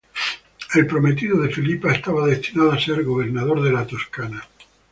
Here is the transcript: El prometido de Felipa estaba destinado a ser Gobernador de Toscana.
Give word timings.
El 0.73 0.87
prometido 0.87 1.39
de 1.39 1.53
Felipa 1.53 1.93
estaba 1.93 2.25
destinado 2.25 2.71
a 2.71 2.79
ser 2.79 3.03
Gobernador 3.03 3.61
de 3.61 3.85
Toscana. 3.85 4.43